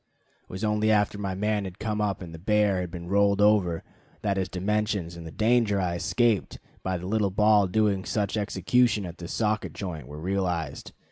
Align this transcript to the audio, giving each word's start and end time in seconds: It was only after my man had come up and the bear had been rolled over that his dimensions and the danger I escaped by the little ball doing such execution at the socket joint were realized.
It 0.45 0.49
was 0.49 0.63
only 0.63 0.89
after 0.89 1.19
my 1.19 1.35
man 1.35 1.63
had 1.63 1.77
come 1.77 2.01
up 2.01 2.23
and 2.23 2.33
the 2.33 2.39
bear 2.39 2.81
had 2.81 2.89
been 2.89 3.07
rolled 3.07 3.39
over 3.39 3.83
that 4.23 4.35
his 4.35 4.49
dimensions 4.49 5.15
and 5.15 5.27
the 5.27 5.31
danger 5.31 5.79
I 5.79 5.93
escaped 5.93 6.57
by 6.81 6.97
the 6.97 7.05
little 7.05 7.29
ball 7.29 7.67
doing 7.67 8.03
such 8.03 8.35
execution 8.35 9.05
at 9.05 9.19
the 9.19 9.27
socket 9.27 9.73
joint 9.73 10.07
were 10.07 10.17
realized. 10.19 10.93